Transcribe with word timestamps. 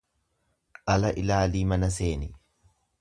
Ala 0.93 1.11
ilaalii 1.25 1.63
mana 1.73 1.91
seeni. 1.99 2.31